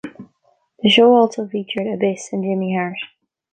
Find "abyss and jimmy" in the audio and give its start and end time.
1.85-2.73